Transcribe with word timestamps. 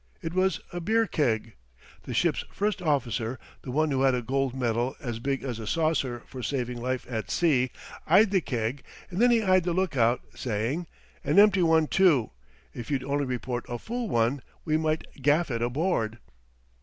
It 0.19 0.33
was 0.33 0.59
a 0.73 0.81
beer 0.81 1.05
keg. 1.05 1.53
The 2.05 2.13
ship's 2.15 2.43
first 2.51 2.81
officer, 2.81 3.37
the 3.61 3.69
one 3.69 3.91
who 3.91 4.01
had 4.01 4.15
a 4.15 4.23
gold 4.23 4.55
medal 4.55 4.95
as 4.99 5.19
big 5.19 5.43
as 5.43 5.59
a 5.59 5.67
saucer 5.67 6.23
for 6.25 6.41
saving 6.41 6.81
life 6.81 7.05
at 7.07 7.29
sea, 7.29 7.69
eyed 8.07 8.31
the 8.31 8.41
keg, 8.41 8.81
and 9.11 9.21
then 9.21 9.29
he 9.29 9.43
eyed 9.43 9.63
the 9.63 9.73
lookout, 9.73 10.21
saying: 10.33 10.87
"An 11.23 11.37
empty 11.37 11.61
one 11.61 11.85
too! 11.85 12.31
If 12.73 12.89
you'd 12.89 13.03
only 13.03 13.25
report 13.25 13.63
a 13.69 13.77
full 13.77 14.09
one, 14.09 14.41
we 14.65 14.75
might 14.75 15.05
gaff 15.21 15.51
it 15.51 15.61
aboard." 15.61 16.17